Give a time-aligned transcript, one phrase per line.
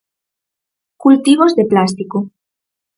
[1.03, 2.21] 'Cultivos de plástico'.